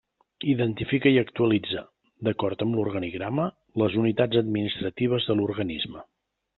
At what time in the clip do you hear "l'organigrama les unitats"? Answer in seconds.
2.81-4.45